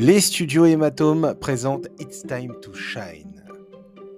Les 0.00 0.22
studios 0.22 0.64
Hématome 0.64 1.34
présentent 1.38 1.88
It's 1.98 2.22
Time 2.22 2.54
to 2.62 2.72
Shine. 2.72 3.44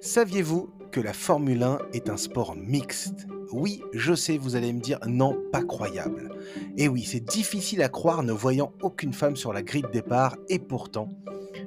Saviez-vous 0.00 0.70
que 0.92 1.00
la 1.00 1.12
Formule 1.12 1.64
1 1.64 1.78
est 1.92 2.08
un 2.08 2.16
sport 2.16 2.54
mixte? 2.54 3.26
Oui, 3.50 3.82
je 3.92 4.14
sais, 4.14 4.38
vous 4.38 4.54
allez 4.54 4.72
me 4.72 4.78
dire 4.78 5.00
non, 5.08 5.36
pas 5.50 5.64
croyable. 5.64 6.30
Et 6.76 6.86
oui, 6.86 7.02
c'est 7.02 7.24
difficile 7.24 7.82
à 7.82 7.88
croire 7.88 8.22
ne 8.22 8.30
voyant 8.30 8.72
aucune 8.80 9.12
femme 9.12 9.34
sur 9.34 9.52
la 9.52 9.64
grille 9.64 9.82
de 9.82 9.90
départ, 9.90 10.36
et 10.48 10.60
pourtant, 10.60 11.08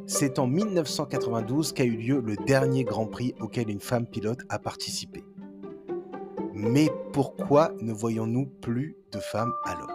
c'est 0.08 0.40
en 0.40 0.48
1992 0.48 1.74
qu'a 1.74 1.84
eu 1.84 1.98
lieu 1.98 2.22
le 2.22 2.38
dernier 2.38 2.86
Grand 2.86 3.08
Prix 3.08 3.36
auquel 3.42 3.70
une 3.70 3.82
femme 3.82 4.08
pilote 4.08 4.44
a 4.48 4.60
participé. 4.60 5.26
Mais 6.54 6.90
pourquoi 7.12 7.74
ne 7.82 7.92
voyons-nous 7.92 8.46
plus 8.46 8.96
de 9.12 9.20
femmes 9.20 9.52
alors? 9.66 9.95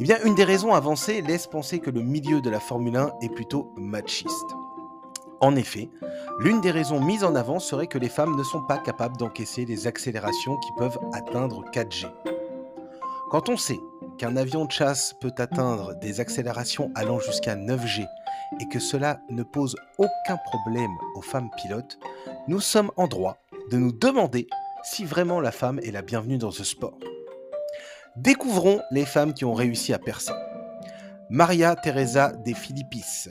Eh 0.00 0.04
bien, 0.04 0.18
une 0.24 0.34
des 0.34 0.44
raisons 0.44 0.74
avancées 0.74 1.22
laisse 1.22 1.46
penser 1.46 1.78
que 1.78 1.90
le 1.90 2.02
milieu 2.02 2.40
de 2.40 2.50
la 2.50 2.58
Formule 2.58 2.96
1 2.96 3.12
est 3.22 3.28
plutôt 3.28 3.72
machiste. 3.76 4.56
En 5.40 5.54
effet, 5.54 5.88
l'une 6.40 6.60
des 6.60 6.72
raisons 6.72 7.00
mises 7.00 7.22
en 7.22 7.36
avant 7.36 7.60
serait 7.60 7.86
que 7.86 7.98
les 7.98 8.08
femmes 8.08 8.34
ne 8.36 8.42
sont 8.42 8.62
pas 8.62 8.78
capables 8.78 9.16
d'encaisser 9.16 9.64
les 9.64 9.86
accélérations 9.86 10.56
qui 10.56 10.72
peuvent 10.76 10.98
atteindre 11.12 11.64
4G. 11.72 12.10
Quand 13.30 13.48
on 13.48 13.56
sait 13.56 13.78
qu'un 14.18 14.36
avion 14.36 14.64
de 14.64 14.72
chasse 14.72 15.14
peut 15.20 15.34
atteindre 15.38 15.94
des 16.00 16.18
accélérations 16.18 16.90
allant 16.96 17.20
jusqu'à 17.20 17.54
9G 17.54 18.04
et 18.60 18.68
que 18.68 18.80
cela 18.80 19.20
ne 19.30 19.44
pose 19.44 19.76
aucun 19.98 20.38
problème 20.44 20.96
aux 21.14 21.22
femmes 21.22 21.50
pilotes, 21.62 22.00
nous 22.48 22.60
sommes 22.60 22.90
en 22.96 23.06
droit 23.06 23.38
de 23.70 23.76
nous 23.76 23.92
demander 23.92 24.48
si 24.82 25.04
vraiment 25.04 25.40
la 25.40 25.52
femme 25.52 25.78
est 25.84 25.92
la 25.92 26.02
bienvenue 26.02 26.38
dans 26.38 26.50
ce 26.50 26.64
sport. 26.64 26.98
Découvrons 28.16 28.80
les 28.92 29.04
femmes 29.04 29.34
qui 29.34 29.44
ont 29.44 29.54
réussi 29.54 29.92
à 29.92 29.98
percer. 29.98 30.32
Maria 31.30 31.74
Teresa 31.74 32.30
de 32.30 32.54
Filippis. 32.54 33.28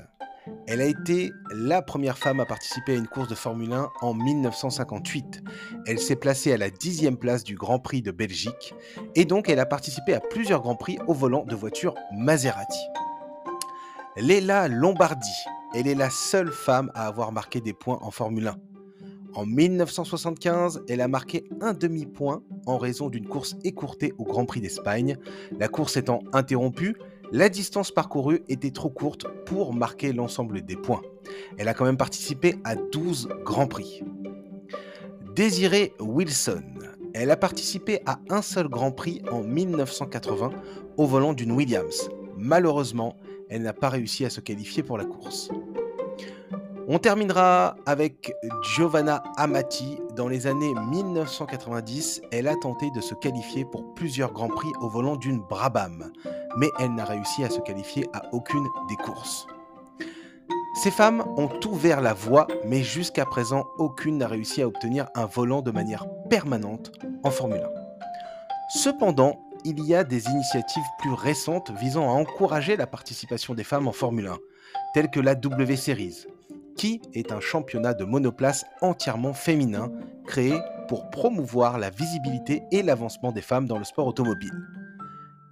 Elle 0.68 0.82
a 0.82 0.86
été 0.86 1.32
la 1.52 1.82
première 1.82 2.18
femme 2.18 2.42
à 2.42 2.46
participer 2.46 2.92
à 2.92 2.98
une 2.98 3.08
course 3.08 3.30
de 3.30 3.36
Formule 3.36 3.72
1 3.72 3.90
en 4.02 4.14
1958. 4.14 5.42
Elle 5.88 6.00
s'est 6.00 6.18
placée 6.18 6.52
à 6.52 6.58
la 6.58 6.70
dixième 6.70 7.16
place 7.16 7.46
du 7.46 7.56
Grand 7.56 7.80
Prix 7.80 8.02
de 8.02 8.12
Belgique 8.12 8.76
et 9.16 9.24
donc 9.24 9.48
elle 9.48 9.60
a 9.60 9.66
participé 9.66 10.14
à 10.16 10.20
plusieurs 10.20 10.62
Grands 10.62 10.76
Prix 10.76 10.98
au 11.08 11.14
volant 11.14 11.46
de 11.46 11.56
voitures 11.56 11.96
Maserati. 12.12 12.84
Léla 14.18 14.68
Lombardi, 14.68 15.32
elle 15.74 15.88
est 15.88 15.96
la 15.96 16.10
seule 16.10 16.52
femme 16.52 16.92
à 16.94 17.08
avoir 17.08 17.32
marqué 17.32 17.62
des 17.62 17.74
points 17.74 18.00
en 18.02 18.12
Formule 18.12 18.48
1. 18.48 18.73
En 19.36 19.48
1975, 19.48 20.84
elle 20.88 21.02
a 21.02 21.08
marqué 21.08 21.46
un 21.60 21.74
demi-point 21.74 22.44
en 22.68 22.78
raison 22.78 23.10
d'une 23.10 23.28
course 23.28 23.56
écourtée 23.64 24.14
au 24.20 24.26
Grand 24.26 24.46
Prix 24.46 24.62
d'Espagne. 24.62 25.18
La 25.60 25.68
course 25.68 25.98
étant 25.98 26.20
interrompue, 26.34 26.96
la 27.32 27.50
distance 27.50 27.90
parcourue 27.90 28.44
était 28.48 28.70
trop 28.70 28.92
courte 28.92 29.26
pour 29.46 29.74
marquer 29.74 30.14
l'ensemble 30.14 30.62
des 30.62 30.76
points. 30.76 31.02
Elle 31.58 31.68
a 31.68 31.74
quand 31.74 31.86
même 31.86 31.98
participé 31.98 32.56
à 32.64 32.76
12 32.76 33.30
Grands 33.44 33.68
Prix. 33.68 34.04
Désirée 35.36 35.94
Wilson, 36.00 36.64
elle 37.16 37.32
a 37.32 37.38
participé 37.38 38.02
à 38.06 38.20
un 38.30 38.44
seul 38.44 38.68
Grand 38.68 38.92
Prix 38.92 39.24
en 39.32 39.42
1980 39.42 40.52
au 40.98 41.08
volant 41.08 41.34
d'une 41.34 41.52
Williams. 41.52 42.10
Malheureusement, 42.38 43.18
elle 43.50 43.64
n'a 43.64 43.74
pas 43.74 43.90
réussi 43.90 44.26
à 44.26 44.30
se 44.30 44.42
qualifier 44.42 44.84
pour 44.84 45.00
la 45.00 45.06
course. 45.06 45.50
On 46.88 47.00
terminera 47.00 47.78
avec 47.86 48.34
Giovanna 48.62 49.24
Amati. 49.38 49.98
Dans 50.16 50.28
les 50.28 50.48
années 50.48 50.74
1990, 50.92 52.22
elle 52.32 52.48
a 52.48 52.56
tenté 52.56 52.92
de 52.92 53.00
se 53.00 53.14
qualifier 53.14 53.64
pour 53.64 53.94
plusieurs 53.94 54.34
grands 54.34 54.50
prix 54.50 54.68
au 54.82 54.90
volant 54.90 55.16
d'une 55.16 55.40
Brabham, 55.40 56.12
mais 56.58 56.68
elle 56.80 56.94
n'a 56.94 57.06
réussi 57.06 57.44
à 57.46 57.50
se 57.50 57.62
qualifier 57.62 58.06
à 58.12 58.24
aucune 58.34 58.68
des 58.90 58.98
courses. 58.98 59.48
Ces 60.84 60.92
femmes 60.92 61.24
ont 61.38 61.50
ouvert 61.66 62.02
la 62.02 62.14
voie, 62.14 62.48
mais 62.66 62.84
jusqu'à 62.84 63.26
présent, 63.26 63.66
aucune 63.78 64.18
n'a 64.18 64.28
réussi 64.28 64.62
à 64.62 64.68
obtenir 64.68 65.08
un 65.16 65.26
volant 65.26 65.62
de 65.62 65.72
manière 65.72 66.06
permanente 66.30 66.92
en 67.24 67.32
Formule 67.32 67.62
1. 67.64 67.70
Cependant, 68.76 69.40
il 69.64 69.80
y 69.86 69.96
a 69.96 70.04
des 70.04 70.26
initiatives 70.28 70.84
plus 71.00 71.14
récentes 71.14 71.72
visant 71.80 72.10
à 72.10 72.14
encourager 72.14 72.76
la 72.76 72.88
participation 72.88 73.54
des 73.54 73.64
femmes 73.64 73.88
en 73.88 73.94
Formule 73.94 74.28
1, 74.28 74.38
telles 74.94 75.10
que 75.10 75.22
la 75.22 75.36
W 75.36 75.78
Series, 75.78 76.26
qui 76.78 77.02
est 77.14 77.32
un 77.32 77.40
championnat 77.40 77.94
de 77.94 78.06
monoplace 78.06 78.66
entièrement 78.82 79.34
féminin 79.34 79.92
créé 80.26 80.58
pour 80.88 81.10
promouvoir 81.10 81.78
la 81.78 81.90
visibilité 81.90 82.64
et 82.72 82.84
l'avancement 82.84 83.32
des 83.32 83.42
femmes 83.42 83.68
dans 83.68 83.78
le 83.78 83.84
sport 83.84 84.08
automobile. 84.08 84.54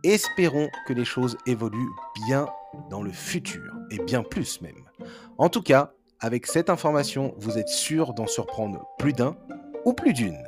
Espérons 0.04 0.70
que 0.88 0.94
les 0.94 1.06
choses 1.06 1.38
évoluent 1.46 1.92
bien 2.28 2.48
dans 2.90 3.04
le 3.04 3.12
futur, 3.12 3.72
et 3.92 4.00
bien 4.00 4.24
plus 4.24 4.62
même. 4.62 4.88
En 5.38 5.50
tout 5.50 5.62
cas, 5.62 5.92
avec 6.20 6.48
cette 6.48 6.70
information, 6.70 7.34
vous 7.38 7.58
êtes 7.58 7.70
sûr 7.70 8.14
d'en 8.14 8.28
surprendre 8.28 8.86
plus 8.98 9.14
d'un 9.14 9.36
ou 9.86 9.94
plus 9.94 10.14
d'une. 10.14 10.44